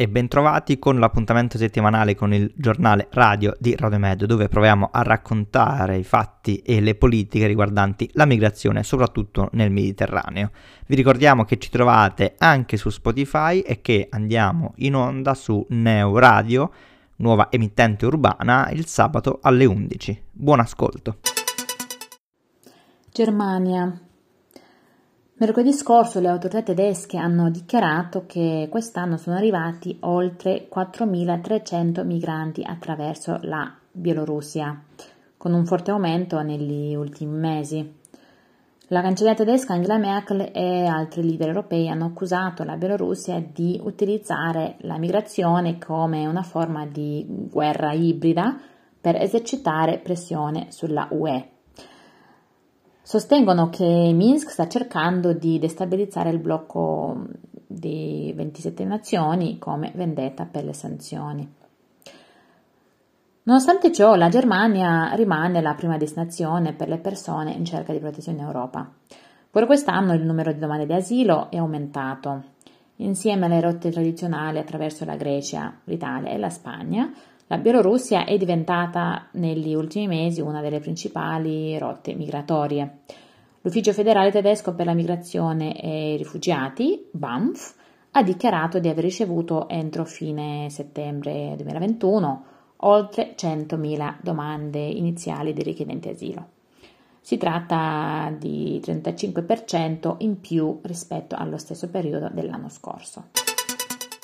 e 0.00 0.08
bentrovati 0.08 0.78
con 0.78 0.98
l'appuntamento 0.98 1.58
settimanale 1.58 2.14
con 2.14 2.32
il 2.32 2.50
giornale 2.56 3.08
radio 3.10 3.54
di 3.58 3.76
Radio 3.76 3.98
Med 3.98 4.24
dove 4.24 4.48
proviamo 4.48 4.88
a 4.90 5.02
raccontare 5.02 5.98
i 5.98 6.04
fatti 6.04 6.56
e 6.64 6.80
le 6.80 6.94
politiche 6.94 7.46
riguardanti 7.46 8.08
la 8.14 8.24
migrazione 8.24 8.82
soprattutto 8.82 9.50
nel 9.52 9.70
Mediterraneo. 9.70 10.52
Vi 10.86 10.94
ricordiamo 10.94 11.44
che 11.44 11.58
ci 11.58 11.68
trovate 11.68 12.34
anche 12.38 12.78
su 12.78 12.88
Spotify 12.88 13.60
e 13.60 13.82
che 13.82 14.06
andiamo 14.08 14.72
in 14.76 14.94
onda 14.94 15.34
su 15.34 15.66
Neo 15.68 16.18
Radio, 16.18 16.72
nuova 17.20 17.48
emittente 17.50 18.06
urbana, 18.06 18.70
il 18.70 18.86
sabato 18.86 19.38
alle 19.40 19.64
11. 19.64 20.24
Buon 20.30 20.60
ascolto. 20.60 21.18
Germania 23.12 23.98
Mercoledì 25.40 25.72
scorso 25.72 26.20
le 26.20 26.28
autorità 26.28 26.62
tedesche 26.62 27.16
hanno 27.16 27.48
dichiarato 27.48 28.24
che 28.26 28.68
quest'anno 28.70 29.16
sono 29.16 29.36
arrivati 29.36 29.96
oltre 30.00 30.68
4.300 30.70 32.04
migranti 32.04 32.62
attraverso 32.62 33.38
la 33.44 33.74
Bielorussia, 33.90 34.84
con 35.38 35.54
un 35.54 35.64
forte 35.64 35.92
aumento 35.92 36.42
negli 36.42 36.94
ultimi 36.94 37.38
mesi. 37.38 37.99
La 38.92 39.02
cancelliera 39.02 39.36
tedesca 39.38 39.74
Angela 39.74 39.98
Merkel 39.98 40.50
e 40.52 40.84
altri 40.84 41.22
leader 41.22 41.46
europei 41.46 41.88
hanno 41.88 42.06
accusato 42.06 42.64
la 42.64 42.74
Bielorussia 42.74 43.40
di 43.40 43.80
utilizzare 43.80 44.78
la 44.80 44.98
migrazione 44.98 45.78
come 45.78 46.26
una 46.26 46.42
forma 46.42 46.86
di 46.86 47.24
guerra 47.28 47.92
ibrida 47.92 48.58
per 49.00 49.14
esercitare 49.14 49.98
pressione 49.98 50.72
sulla 50.72 51.06
UE. 51.12 51.50
Sostengono 53.00 53.68
che 53.68 53.84
Minsk 54.12 54.50
sta 54.50 54.66
cercando 54.66 55.34
di 55.34 55.60
destabilizzare 55.60 56.30
il 56.30 56.40
blocco 56.40 57.26
di 57.64 58.32
27 58.34 58.84
nazioni 58.84 59.58
come 59.58 59.92
vendetta 59.94 60.46
per 60.46 60.64
le 60.64 60.72
sanzioni. 60.72 61.58
Nonostante 63.42 63.90
ciò, 63.90 64.16
la 64.16 64.28
Germania 64.28 65.12
rimane 65.14 65.62
la 65.62 65.72
prima 65.72 65.96
destinazione 65.96 66.74
per 66.74 66.88
le 66.88 66.98
persone 66.98 67.52
in 67.52 67.64
cerca 67.64 67.92
di 67.92 67.98
protezione 67.98 68.38
in 68.38 68.44
Europa. 68.44 68.86
Pure 69.50 69.64
quest'anno 69.64 70.12
il 70.12 70.22
numero 70.22 70.52
di 70.52 70.58
domande 70.58 70.84
di 70.84 70.92
asilo 70.92 71.50
è 71.50 71.56
aumentato. 71.56 72.42
Insieme 72.96 73.46
alle 73.46 73.62
rotte 73.62 73.90
tradizionali 73.90 74.58
attraverso 74.58 75.06
la 75.06 75.16
Grecia, 75.16 75.74
l'Italia 75.84 76.30
e 76.30 76.36
la 76.36 76.50
Spagna, 76.50 77.10
la 77.46 77.56
Bielorussia 77.56 78.26
è 78.26 78.36
diventata 78.36 79.28
negli 79.32 79.74
ultimi 79.74 80.06
mesi 80.06 80.42
una 80.42 80.60
delle 80.60 80.78
principali 80.78 81.78
rotte 81.78 82.14
migratorie. 82.14 82.98
L'Ufficio 83.62 83.94
federale 83.94 84.30
tedesco 84.30 84.74
per 84.74 84.84
la 84.84 84.94
migrazione 84.94 85.80
e 85.80 86.12
i 86.12 86.16
rifugiati, 86.18 87.08
BAMF, 87.10 87.74
ha 88.12 88.22
dichiarato 88.22 88.78
di 88.78 88.88
aver 88.88 89.02
ricevuto 89.02 89.66
entro 89.66 90.04
fine 90.04 90.68
settembre 90.68 91.54
2021 91.56 92.44
oltre 92.80 93.34
100.000 93.36 94.16
domande 94.22 94.78
iniziali 94.78 95.52
di 95.52 95.62
richiedenti 95.62 96.08
asilo. 96.08 96.58
Si 97.20 97.36
tratta 97.36 98.32
di 98.36 98.80
35% 98.82 100.16
in 100.18 100.40
più 100.40 100.80
rispetto 100.82 101.36
allo 101.36 101.58
stesso 101.58 101.88
periodo 101.88 102.30
dell'anno 102.32 102.68
scorso. 102.68 103.28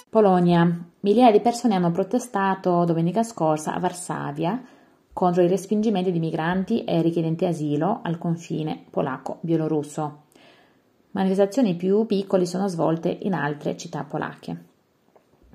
Polonia. 0.09 0.85
Migliaia 1.01 1.31
di 1.31 1.41
persone 1.41 1.75
hanno 1.75 1.91
protestato 1.91 2.85
domenica 2.85 3.23
scorsa 3.23 3.75
a 3.75 3.79
Varsavia 3.79 4.63
contro 5.13 5.43
i 5.43 5.49
respingimenti 5.49 6.11
di 6.11 6.19
migranti 6.19 6.85
e 6.85 7.03
richiedenti 7.03 7.45
asilo 7.45 8.01
al 8.03 8.19
confine 8.19 8.85
polacco-bielorusso. 8.91 10.23
Manifestazioni 11.13 11.75
più 11.75 12.07
piccole 12.07 12.45
sono 12.47 12.67
svolte 12.69 13.19
in 13.23 13.35
altre 13.35 13.77
città 13.77 14.05
polacche. 14.05 14.76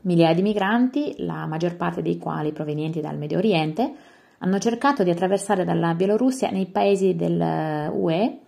Migliaia 0.01 0.34
di 0.34 0.41
migranti, 0.41 1.16
la 1.17 1.45
maggior 1.45 1.75
parte 1.75 2.01
dei 2.01 2.17
quali 2.17 2.51
provenienti 2.51 3.01
dal 3.01 3.17
Medio 3.17 3.38
Oriente, 3.38 3.94
hanno 4.39 4.57
cercato 4.57 5.03
di 5.03 5.12
attraversare 5.12 5.63
dalla 5.63 5.94
Bielorussia 5.94 6.50
nei 6.50 6.66
paesi 6.66 7.16
dell'UE 7.16 8.40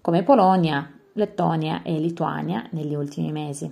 come 0.00 0.22
Polonia, 0.22 0.90
Lettonia 1.12 1.82
e 1.82 1.98
Lituania 1.98 2.66
negli 2.70 2.94
ultimi 2.94 3.30
mesi. 3.32 3.70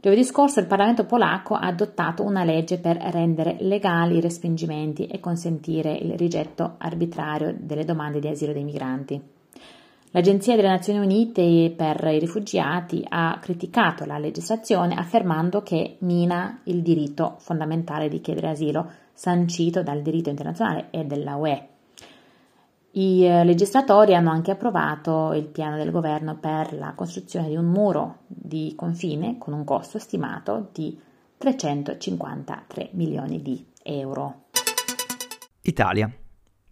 Giovedì 0.00 0.24
scorso 0.24 0.60
il 0.60 0.66
Parlamento 0.66 1.04
polacco 1.04 1.54
ha 1.54 1.66
adottato 1.66 2.22
una 2.22 2.44
legge 2.44 2.78
per 2.78 2.96
rendere 2.96 3.56
legali 3.60 4.16
i 4.16 4.20
respingimenti 4.20 5.06
e 5.06 5.20
consentire 5.20 5.92
il 5.92 6.16
rigetto 6.16 6.76
arbitrario 6.78 7.54
delle 7.58 7.84
domande 7.84 8.20
di 8.20 8.28
asilo 8.28 8.52
dei 8.52 8.64
migranti. 8.64 9.20
L'Agenzia 10.12 10.56
delle 10.56 10.68
Nazioni 10.68 10.98
Unite 10.98 11.72
per 11.76 12.04
i 12.12 12.18
rifugiati 12.18 13.04
ha 13.08 13.38
criticato 13.40 14.04
la 14.04 14.18
legislazione 14.18 14.96
affermando 14.96 15.62
che 15.62 15.98
mina 16.00 16.62
il 16.64 16.82
diritto 16.82 17.36
fondamentale 17.38 18.08
di 18.08 18.20
chiedere 18.20 18.48
asilo 18.48 18.90
sancito 19.12 19.84
dal 19.84 20.02
diritto 20.02 20.28
internazionale 20.28 20.88
e 20.90 21.04
della 21.04 21.36
UE. 21.36 21.68
I 22.92 23.24
eh, 23.24 23.44
legislatori 23.44 24.16
hanno 24.16 24.30
anche 24.30 24.50
approvato 24.50 25.32
il 25.32 25.46
piano 25.46 25.76
del 25.76 25.92
governo 25.92 26.36
per 26.38 26.74
la 26.74 26.92
costruzione 26.96 27.46
di 27.46 27.54
un 27.54 27.66
muro 27.66 28.22
di 28.26 28.72
confine 28.74 29.38
con 29.38 29.52
un 29.52 29.62
costo 29.62 30.00
stimato 30.00 30.70
di 30.72 30.98
353 31.38 32.88
milioni 32.94 33.40
di 33.40 33.64
euro. 33.84 34.46
Italia. 35.62 36.19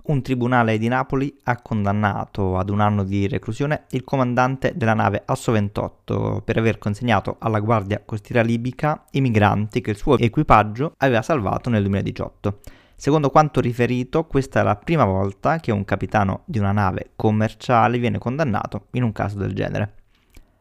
Un 0.09 0.23
tribunale 0.23 0.79
di 0.79 0.89
Napoli 0.89 1.39
ha 1.45 1.61
condannato 1.61 2.57
ad 2.57 2.71
un 2.71 2.81
anno 2.81 3.05
di 3.05 3.29
reclusione 3.29 3.85
il 3.91 4.05
comandante 4.05 4.73
della 4.75 4.95
nave 4.95 5.21
Asso 5.27 5.53
28 5.53 6.41
per 6.47 6.57
aver 6.57 6.79
consegnato 6.79 7.37
alla 7.39 7.61
Guardia 7.61 8.01
Costiera 8.03 8.41
Libica 8.41 9.05
i 9.11 9.21
migranti 9.21 9.83
che 9.83 9.91
il 9.91 9.99
suo 9.99 10.17
equipaggio 10.17 10.95
aveva 10.97 11.21
salvato 11.21 11.69
nel 11.69 11.83
2018. 11.83 12.61
Secondo 12.97 13.29
quanto 13.29 13.61
riferito, 13.61 14.25
questa 14.25 14.61
è 14.61 14.63
la 14.63 14.77
prima 14.77 15.05
volta 15.05 15.59
che 15.59 15.73
un 15.73 15.85
capitano 15.85 16.41
di 16.47 16.59
una 16.59 16.73
nave 16.73 17.11
commerciale 17.15 17.99
viene 17.99 18.17
condannato 18.17 18.87
in 18.93 19.03
un 19.03 19.13
caso 19.13 19.37
del 19.37 19.53
genere. 19.53 19.93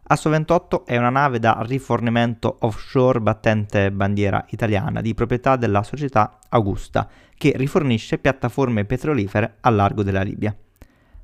Asso 0.09 0.29
28 0.29 0.85
è 0.85 0.95
una 0.95 1.09
nave 1.09 1.37
da 1.37 1.57
rifornimento 1.65 2.59
offshore 2.61 3.19
battente 3.19 3.91
bandiera 3.91 4.45
italiana 4.51 5.01
di 5.01 5.13
proprietà 5.13 5.57
della 5.57 5.83
società 5.83 6.39
Augusta, 6.47 7.09
che 7.35 7.51
rifornisce 7.57 8.17
piattaforme 8.17 8.85
petrolifere 8.85 9.57
al 9.59 9.75
largo 9.75 10.03
della 10.03 10.21
Libia. 10.21 10.55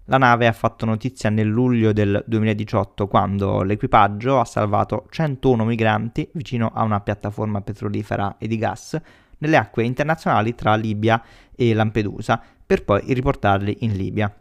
La 0.07 0.17
nave 0.17 0.47
ha 0.47 0.51
fatto 0.51 0.85
notizia 0.85 1.29
nel 1.29 1.47
luglio 1.47 1.93
del 1.93 2.25
2018 2.27 3.07
quando 3.07 3.61
l'equipaggio 3.61 4.41
ha 4.41 4.45
salvato 4.45 5.05
101 5.09 5.63
migranti 5.63 6.27
vicino 6.33 6.69
a 6.73 6.83
una 6.83 6.99
piattaforma 6.99 7.61
petrolifera 7.61 8.35
e 8.37 8.47
di 8.47 8.57
gas 8.57 8.99
nelle 9.37 9.55
acque 9.55 9.85
internazionali 9.85 10.55
tra 10.55 10.75
Libia 10.75 11.23
e 11.55 11.73
Lampedusa, 11.73 12.41
per 12.65 12.83
poi 12.83 13.01
riportarli 13.13 13.77
in 13.79 13.93
Libia. 13.93 14.33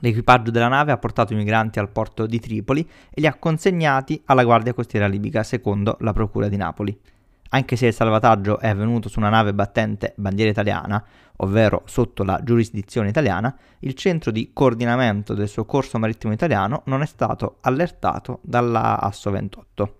L'equipaggio 0.00 0.50
della 0.50 0.68
nave 0.68 0.92
ha 0.92 0.98
portato 0.98 1.32
i 1.32 1.36
migranti 1.36 1.78
al 1.78 1.90
porto 1.90 2.26
di 2.26 2.38
Tripoli 2.38 2.88
e 3.10 3.20
li 3.20 3.26
ha 3.26 3.34
consegnati 3.34 4.22
alla 4.26 4.44
Guardia 4.44 4.74
Costiera 4.74 5.06
libica, 5.06 5.42
secondo 5.42 5.96
la 6.00 6.12
Procura 6.12 6.48
di 6.48 6.56
Napoli. 6.56 6.98
Anche 7.50 7.76
se 7.76 7.86
il 7.86 7.94
salvataggio 7.94 8.58
è 8.58 8.68
avvenuto 8.68 9.08
su 9.08 9.18
una 9.18 9.30
nave 9.30 9.54
battente 9.54 10.12
bandiera 10.16 10.50
italiana, 10.50 11.02
ovvero 11.36 11.82
sotto 11.86 12.22
la 12.22 12.40
giurisdizione 12.42 13.08
italiana, 13.08 13.56
il 13.80 13.94
centro 13.94 14.30
di 14.30 14.50
coordinamento 14.52 15.32
del 15.34 15.48
soccorso 15.48 15.98
marittimo 15.98 16.32
italiano 16.32 16.82
non 16.86 17.00
è 17.00 17.06
stato 17.06 17.56
allertato 17.62 18.40
dalla 18.42 19.00
ASSO 19.00 19.30
28. 19.30 19.94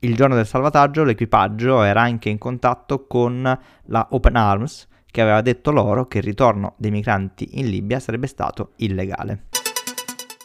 Il 0.00 0.14
giorno 0.14 0.36
del 0.36 0.46
salvataggio 0.46 1.02
l'equipaggio 1.02 1.82
era 1.82 2.02
anche 2.02 2.28
in 2.28 2.38
contatto 2.38 3.06
con 3.08 3.58
la 3.86 4.06
Open 4.10 4.36
Arms 4.36 4.86
che 5.10 5.20
aveva 5.20 5.40
detto 5.40 5.70
loro 5.70 6.06
che 6.06 6.18
il 6.18 6.24
ritorno 6.24 6.74
dei 6.76 6.90
migranti 6.90 7.58
in 7.58 7.68
Libia 7.68 8.00
sarebbe 8.00 8.26
stato 8.26 8.72
illegale. 8.76 9.44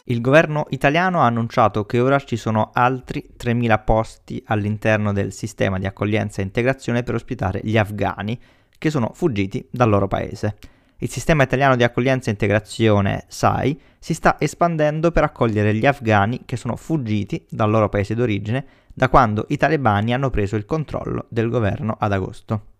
Il 0.06 0.20
governo 0.20 0.66
italiano 0.68 1.22
ha 1.22 1.26
annunciato 1.26 1.86
che 1.86 1.98
ora 1.98 2.18
ci 2.18 2.36
sono 2.36 2.70
altri 2.74 3.24
3.000 3.38 3.84
posti 3.84 4.42
all'interno 4.48 5.14
del 5.14 5.32
sistema 5.32 5.78
di 5.78 5.86
accoglienza 5.86 6.40
e 6.40 6.44
integrazione 6.44 7.02
per 7.02 7.14
ospitare 7.14 7.60
gli 7.64 7.78
afghani 7.78 8.38
che 8.76 8.90
sono 8.90 9.12
fuggiti 9.14 9.66
dal 9.70 9.88
loro 9.88 10.06
paese. 10.06 10.58
Il 10.98 11.08
sistema 11.08 11.42
italiano 11.42 11.74
di 11.74 11.84
accoglienza 11.84 12.28
e 12.28 12.32
integrazione 12.32 13.24
SAI 13.28 13.80
si 13.98 14.12
sta 14.12 14.36
espandendo 14.38 15.10
per 15.10 15.24
accogliere 15.24 15.74
gli 15.74 15.86
afghani 15.86 16.42
che 16.44 16.56
sono 16.56 16.76
fuggiti 16.76 17.44
dal 17.48 17.70
loro 17.70 17.88
paese 17.88 18.14
d'origine 18.14 18.66
da 18.92 19.08
quando 19.08 19.46
i 19.48 19.56
talebani 19.56 20.12
hanno 20.12 20.28
preso 20.28 20.56
il 20.56 20.66
controllo 20.66 21.26
del 21.30 21.48
governo 21.48 21.96
ad 21.98 22.12
agosto. 22.12 22.73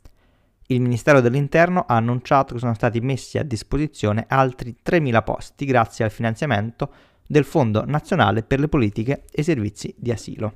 Il 0.68 0.80
Ministero 0.80 1.20
dell'Interno 1.20 1.84
ha 1.86 1.96
annunciato 1.96 2.54
che 2.54 2.60
sono 2.60 2.72
stati 2.72 2.98
messi 3.00 3.36
a 3.36 3.42
disposizione 3.42 4.24
altri 4.26 4.74
3.000 4.82 5.22
posti 5.22 5.66
grazie 5.66 6.06
al 6.06 6.10
finanziamento 6.10 6.90
del 7.26 7.44
Fondo 7.44 7.84
Nazionale 7.84 8.42
per 8.42 8.60
le 8.60 8.68
Politiche 8.68 9.24
e 9.30 9.42
Servizi 9.42 9.94
di 9.98 10.10
Asilo. 10.10 10.54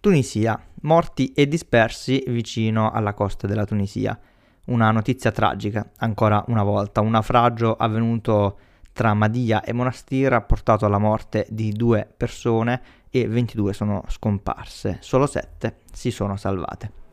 Tunisia. 0.00 0.60
Morti 0.82 1.32
e 1.32 1.46
dispersi 1.46 2.24
vicino 2.26 2.90
alla 2.90 3.14
costa 3.14 3.46
della 3.46 3.64
Tunisia. 3.64 4.18
Una 4.66 4.90
notizia 4.90 5.30
tragica, 5.30 5.92
ancora 5.98 6.44
una 6.48 6.62
volta, 6.62 7.00
un 7.00 7.12
naufragio 7.12 7.76
avvenuto 7.76 8.58
tra 8.92 9.14
Madia 9.14 9.62
e 9.62 9.72
Monastir 9.72 10.32
ha 10.32 10.42
portato 10.42 10.84
alla 10.84 10.98
morte 10.98 11.46
di 11.48 11.70
due 11.72 12.06
persone 12.16 12.82
e 13.08 13.26
22 13.28 13.72
sono 13.72 14.04
scomparse, 14.08 14.98
solo 15.00 15.26
7 15.26 15.76
si 15.92 16.10
sono 16.10 16.36
salvate. 16.36 17.03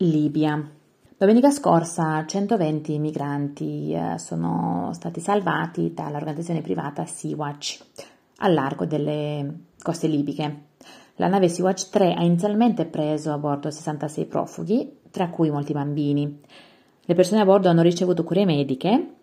Libia. 0.00 0.62
Domenica 1.16 1.50
scorsa 1.50 2.26
120 2.26 2.98
migranti 2.98 3.94
eh, 3.94 4.18
sono 4.18 4.90
stati 4.92 5.20
salvati 5.20 5.94
dall'organizzazione 5.94 6.60
privata 6.60 7.06
Sea-Watch 7.06 7.82
al 8.40 8.52
largo 8.52 8.84
delle 8.84 9.60
coste 9.80 10.06
libiche. 10.06 10.64
La 11.14 11.28
nave 11.28 11.48
Sea-Watch 11.48 11.88
3 11.88 12.12
ha 12.12 12.22
inizialmente 12.22 12.84
preso 12.84 13.32
a 13.32 13.38
bordo 13.38 13.70
66 13.70 14.26
profughi, 14.26 14.98
tra 15.10 15.30
cui 15.30 15.50
molti 15.50 15.72
bambini. 15.72 16.40
Le 17.00 17.14
persone 17.14 17.40
a 17.40 17.46
bordo 17.46 17.70
hanno 17.70 17.80
ricevuto 17.80 18.22
cure 18.22 18.44
mediche. 18.44 19.14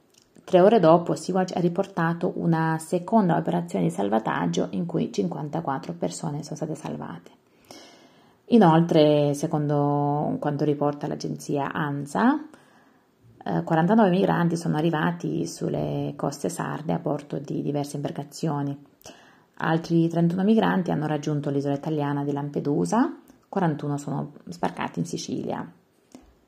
Tre 0.43 0.59
ore 0.59 0.79
dopo 0.79 1.13
Sea-Watch 1.13 1.55
ha 1.55 1.59
riportato 1.59 2.33
una 2.37 2.79
seconda 2.79 3.37
operazione 3.37 3.85
di 3.85 3.91
salvataggio 3.91 4.69
in 4.71 4.87
cui 4.87 5.13
54 5.13 5.93
persone 5.93 6.41
sono 6.41 6.55
state 6.55 6.73
salvate. 6.73 7.42
Inoltre, 8.53 9.33
secondo 9.33 10.37
quanto 10.39 10.63
riporta 10.63 11.07
l'agenzia 11.07 11.71
ANSA, 11.71 12.39
49 13.63 14.07
eh, 14.07 14.11
migranti 14.11 14.55
sono 14.55 14.77
arrivati 14.77 15.47
sulle 15.47 16.13
coste 16.15 16.49
sarde 16.49 16.93
a 16.93 16.99
bordo 16.99 17.39
di 17.39 17.63
diverse 17.63 17.95
imbarcazioni. 17.95 18.77
Altri 19.55 20.07
31 20.07 20.43
migranti 20.43 20.91
hanno 20.91 21.07
raggiunto 21.07 21.49
l'isola 21.49 21.73
italiana 21.73 22.23
di 22.23 22.31
Lampedusa, 22.31 23.17
41 23.49 23.97
sono 23.97 24.31
sbarcati 24.45 24.99
in 24.99 25.05
Sicilia 25.05 25.67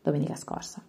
domenica 0.02 0.36
scorsa. 0.36 0.82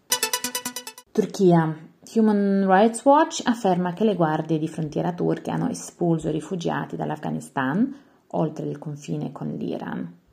Turchia. 1.11 1.95
Human 2.15 2.67
Rights 2.69 3.05
Watch 3.05 3.41
afferma 3.45 3.93
che 3.95 4.05
le 4.05 4.15
guardie 4.15 4.59
di 4.59 4.69
frontiera 4.69 5.13
turche 5.13 5.51
hanno 5.51 5.69
espulso 5.69 6.29
i 6.29 6.33
rifugiati 6.33 6.95
dall'Afghanistan 6.95 7.97
oltre 8.29 8.67
il 8.67 8.79
confine 8.79 9.33
con 9.33 9.49
l'Iran. 9.49 10.25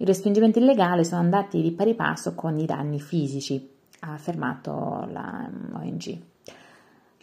I 0.00 0.04
respingimenti 0.04 0.60
illegali 0.60 1.04
sono 1.04 1.20
andati 1.20 1.60
di 1.60 1.72
pari 1.72 1.94
passo 1.94 2.36
con 2.36 2.56
i 2.56 2.66
danni 2.66 3.00
fisici, 3.00 3.68
ha 4.00 4.12
affermato 4.12 5.08
la 5.10 5.50
ONG. 5.72 6.18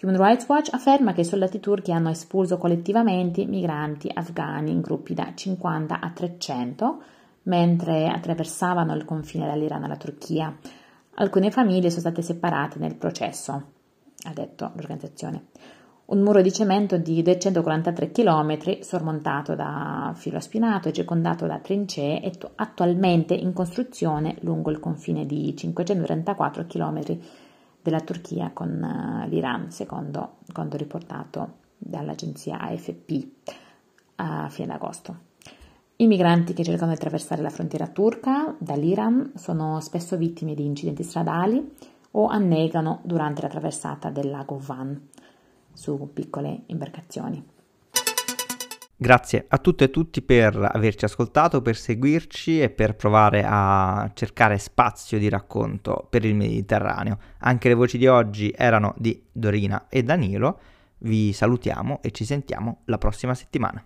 Human 0.02 0.22
Rights 0.22 0.46
Watch 0.50 0.74
afferma 0.74 1.14
che 1.14 1.22
i 1.22 1.26
soldati 1.26 1.62
turchi 1.62 1.94
hanno 1.94 2.10
espulso 2.10 2.58
collettivamente 2.58 3.46
migranti 3.46 4.12
afghani 4.14 4.72
in 4.72 4.82
gruppi 4.82 5.14
da 5.14 5.32
50 5.34 6.02
a 6.02 6.10
300 6.10 7.04
mentre 7.44 8.10
attraversavano 8.10 8.94
il 8.94 9.06
confine 9.06 9.48
dall'Iran 9.48 9.86
alla 9.86 9.96
Turchia. 9.96 10.54
Alcune 11.14 11.52
famiglie 11.52 11.90
sono 11.90 12.02
state 12.02 12.22
separate 12.22 12.78
nel 12.78 12.96
processo, 12.96 13.54
ha 14.24 14.34
detto 14.34 14.72
l'organizzazione 14.76 15.46
un 16.06 16.22
muro 16.22 16.42
di 16.42 16.54
cemento 16.54 16.98
di 16.98 17.24
243 17.24 18.12
km 18.12 18.82
sormontato 18.82 19.56
da 19.56 20.14
filo 20.16 20.40
spinato 20.40 20.90
e 20.90 20.94
circondato 20.94 21.48
da 21.48 21.58
trincee 21.58 22.20
è 22.20 22.32
attualmente 22.56 23.34
in 23.34 23.54
costruzione 23.54 24.36
lungo 24.42 24.70
il 24.70 24.80
confine 24.80 25.26
di 25.26 25.56
534 25.56 26.68
km 26.68 27.18
della 27.82 28.02
Turchia 28.02 28.52
con 28.54 28.84
eh, 28.84 29.28
l'Iran, 29.30 29.72
secondo 29.72 30.38
quanto 30.54 30.78
riportato 30.78 31.64
dall'agenzia 31.78 32.60
AFP 32.60 33.28
a 34.18 34.48
fine 34.50 34.74
agosto. 34.74 35.18
I 35.98 36.08
migranti 36.08 36.54
che 36.54 36.64
cercano 36.64 36.92
di 36.92 36.98
attraversare 36.98 37.42
la 37.42 37.50
frontiera 37.50 37.88
turca 37.88 38.54
dall'Iran 38.60 39.32
sono 39.36 39.80
spesso 39.80 40.18
vittime 40.18 40.54
di 40.54 40.66
incidenti 40.66 41.04
stradali 41.04 41.74
o 42.12 42.28
annegano 42.28 43.00
durante 43.04 43.42
la 43.42 43.48
traversata 43.48 44.10
del 44.10 44.30
lago 44.30 44.60
Van 44.60 45.02
su 45.76 46.10
piccole 46.12 46.64
imbarcazioni. 46.68 47.54
Grazie 48.98 49.46
a 49.50 49.58
tutte 49.58 49.84
e 49.84 49.90
tutti 49.90 50.22
per 50.22 50.58
averci 50.72 51.04
ascoltato, 51.04 51.62
per 51.62 51.76
seguirci 51.76 52.62
e 52.62 52.70
per 52.70 52.96
provare 52.96 53.44
a 53.46 54.10
cercare 54.14 54.58
spazio 54.58 55.20
di 55.20 55.28
racconto 55.28 56.08
per 56.10 56.24
il 56.24 56.34
Mediterraneo. 56.34 57.20
Anche 57.40 57.68
le 57.68 57.74
voci 57.74 57.98
di 57.98 58.08
oggi 58.08 58.54
erano 58.56 58.96
di 58.98 59.22
Dorina 59.30 59.88
e 59.90 60.02
Danilo. 60.02 60.60
Vi 61.00 61.34
salutiamo 61.34 62.02
e 62.02 62.12
ci 62.12 62.24
sentiamo 62.24 62.84
la 62.86 62.98
prossima 62.98 63.34
settimana. 63.34 63.86